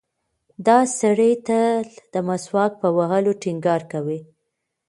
دا 0.65 0.79
سړی 0.99 1.33
تل 1.47 1.85
د 2.13 2.15
مسواک 2.27 2.71
په 2.81 2.87
وهلو 2.97 3.31
ټینګار 3.43 3.81
کوي. 3.91 4.19